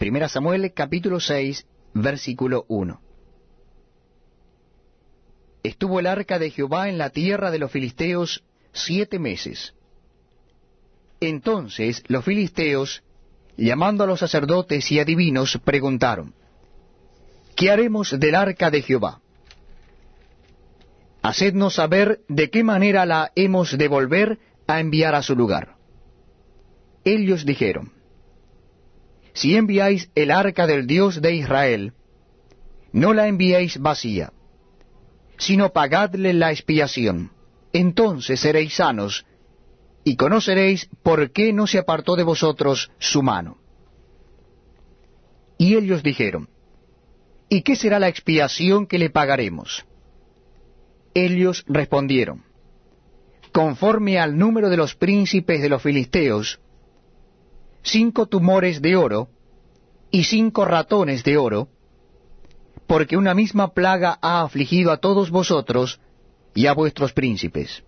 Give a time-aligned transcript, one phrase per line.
[0.00, 3.02] Primera Samuel capítulo 6, versículo 1.
[5.62, 8.42] Estuvo el arca de Jehová en la tierra de los filisteos
[8.72, 9.74] siete meses.
[11.20, 13.02] Entonces los filisteos,
[13.58, 16.32] llamando a los sacerdotes y adivinos, preguntaron,
[17.54, 19.20] ¿Qué haremos del arca de Jehová?
[21.20, 25.76] Hacednos saber de qué manera la hemos de volver a enviar a su lugar.
[27.04, 27.99] Ellos dijeron,
[29.32, 31.92] Si enviáis el arca del Dios de Israel,
[32.92, 34.32] no la enviéis vacía,
[35.38, 37.30] sino pagadle la expiación,
[37.72, 39.24] entonces seréis sanos,
[40.04, 43.58] y conoceréis por qué no se apartó de vosotros su mano.
[45.58, 46.48] Y ellos dijeron,
[47.48, 49.84] ¿Y qué será la expiación que le pagaremos?
[51.14, 52.44] Ellos respondieron,
[53.52, 56.60] conforme al número de los príncipes de los filisteos,
[57.82, 59.28] cinco tumores de oro
[60.10, 61.68] y cinco ratones de oro,
[62.86, 66.00] porque una misma plaga ha afligido a todos vosotros
[66.54, 67.84] y a vuestros príncipes.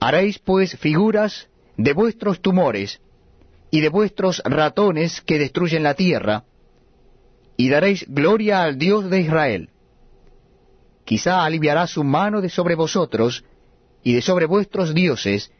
[0.00, 3.00] Haréis pues figuras de vuestros tumores
[3.70, 6.44] y de vuestros ratones que destruyen la tierra,
[7.56, 9.70] y daréis gloria al Dios de Israel.
[11.04, 13.44] Quizá aliviará su mano de sobre vosotros,
[14.02, 15.50] y de sobre vuestros dioses,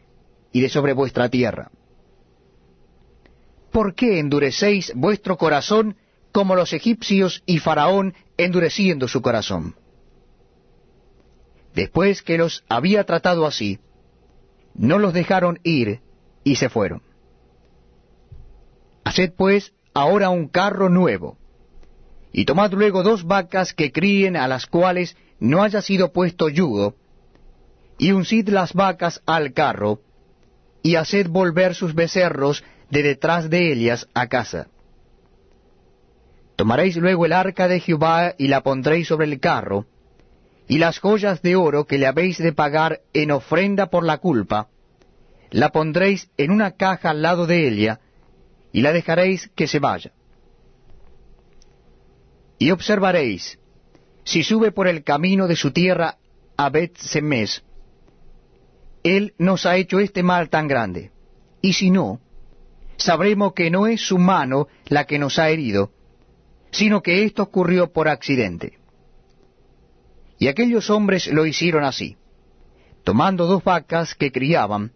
[0.51, 1.69] y de sobre vuestra tierra.
[3.79, 5.95] ¿Por qué endurecéis vuestro corazón
[6.33, 9.77] como los egipcios y Faraón endureciendo su corazón?
[11.73, 13.79] Después que los había tratado así,
[14.73, 16.01] no los dejaron ir
[16.43, 17.01] y se fueron.
[19.05, 21.37] Haced pues ahora un carro nuevo,
[22.33, 26.95] y tomad luego dos vacas que críen a las cuales no haya sido puesto yugo,
[27.97, 30.01] y uncid las vacas al carro,
[30.83, 34.67] y haced volver sus becerros de detrás de ellas a casa.
[36.55, 39.85] Tomaréis luego el arca de Jehová y la pondréis sobre el carro,
[40.67, 44.67] y las joyas de oro que le habéis de pagar en ofrenda por la culpa,
[45.51, 48.01] la pondréis en una caja al lado de ella,
[48.71, 50.11] y la dejaréis que se vaya.
[52.59, 53.57] Y observaréis,
[54.25, 56.17] si sube por el camino de su tierra
[56.57, 57.63] a Bet Semes,
[59.03, 61.11] él nos ha hecho este mal tan grande.
[61.61, 62.19] Y si no,
[62.99, 65.91] sabremos que no es su mano la que nos ha herido,
[66.71, 68.77] sino que esto ocurrió por accidente.
[70.37, 72.17] Y aquellos hombres lo hicieron así.
[73.03, 74.91] Tomando dos vacas que criaban,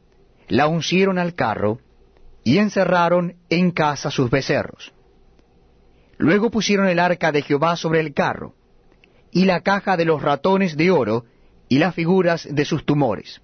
[0.47, 1.80] la uncieron al carro,
[2.44, 4.94] y encerraron en casa sus becerros.
[6.18, 8.53] Luego pusieron el arca de Jehová sobre el carro,
[9.31, 11.25] y la caja de los ratones de oro,
[11.70, 13.41] y las figuras de sus tumores.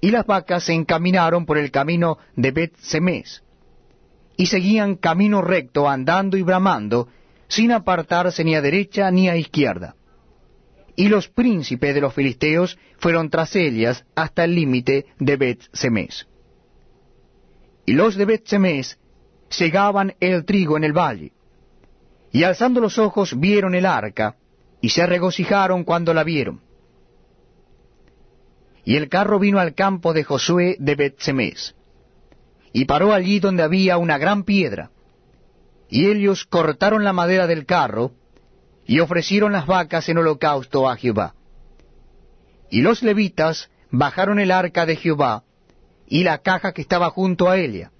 [0.00, 3.42] Y las vacas se encaminaron por el camino de Bet Semes,
[4.36, 7.08] y seguían camino recto andando y bramando,
[7.48, 9.96] sin apartarse ni a derecha ni a izquierda.
[10.96, 16.26] Y los príncipes de los filisteos fueron tras ellas hasta el límite de Bet Semes.
[17.86, 18.98] Y los de Bet Semes
[19.48, 21.32] segaban el trigo en el valle,
[22.32, 24.36] y alzando los ojos vieron el arca,
[24.80, 26.60] y se regocijaron cuando la vieron.
[28.84, 31.74] Y el carro vino al campo de Josué de Betsemes,
[32.72, 34.90] y paró allí donde había una gran piedra.
[35.88, 38.12] Y ellos cortaron la madera del carro,
[38.86, 41.34] y ofrecieron las vacas en holocausto a Jehová.
[42.70, 45.44] Y los levitas bajaron el arca de Jehová,
[46.06, 47.90] y la caja que estaba junto a ella,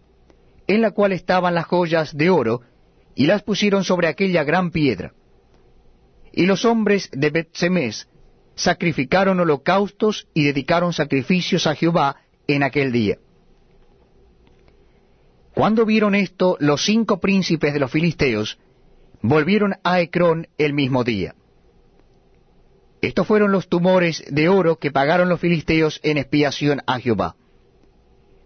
[0.66, 2.60] en la cual estaban las joyas de oro,
[3.14, 5.12] y las pusieron sobre aquella gran piedra.
[6.32, 8.08] Y los hombres de Betsemes
[8.54, 12.16] sacrificaron holocaustos y dedicaron sacrificios a Jehová
[12.46, 13.18] en aquel día.
[15.54, 18.58] Cuando vieron esto, los cinco príncipes de los filisteos
[19.22, 21.34] volvieron a Ecrón el mismo día.
[23.00, 27.36] Estos fueron los tumores de oro que pagaron los filisteos en expiación a Jehová.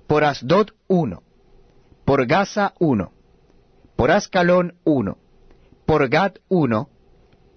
[0.06, 1.22] Por Asdod uno,
[2.04, 3.12] por Gaza uno,
[3.96, 5.18] por Ascalón uno,
[5.86, 6.90] por Gad uno,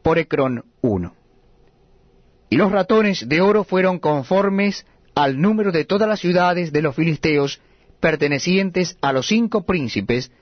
[0.03, 1.15] por Ecrón uno.
[2.51, 6.93] Y los ratones de oro fueron conformes al número de todas las ciudades de los
[6.93, 7.61] filisteos
[8.01, 10.33] pertenecientes a los cinco príncipes,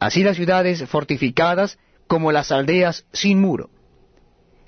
[0.00, 1.78] así las ciudades fortificadas
[2.08, 3.70] como las aldeas sin muro.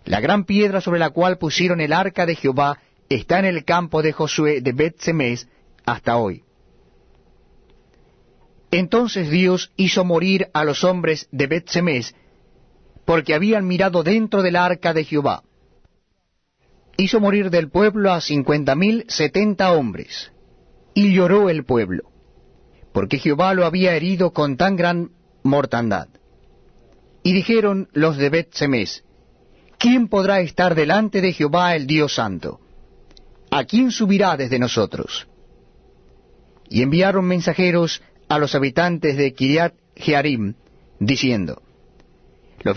[0.05, 2.79] La gran piedra sobre la cual pusieron el arca de Jehová
[3.09, 5.49] está en el campo de Josué de Bet-Semes
[5.85, 6.45] hasta hoy.
[8.71, 12.15] Entonces Dios hizo morir a los hombres de Bet-Semes,
[13.05, 15.43] porque habían mirado dentro del arca de Jehová
[16.97, 20.33] hizo morir del pueblo a cincuenta mil setenta hombres,
[20.95, 22.11] y lloró el pueblo,
[22.93, 25.11] porque Jehová lo había herido con tan gran
[25.43, 26.09] mortandad.
[27.23, 29.05] Y dijeron los de Bet Semes,
[29.79, 32.61] ¿quién podrá estar delante de Jehová el Dios Santo?
[33.51, 35.29] ¿A quién subirá desde nosotros?
[36.69, 40.55] Y enviaron mensajeros a los habitantes de Kiriat Jearim,
[40.99, 41.63] diciendo,
[42.63, 42.77] Los